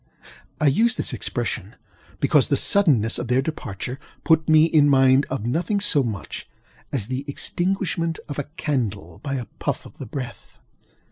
[0.59, 1.75] I use this expression,
[2.19, 6.49] because the suddenness of their departure put me in mind of nothing so much
[6.91, 10.59] as the extinguishment of a candle by a puff of the breath.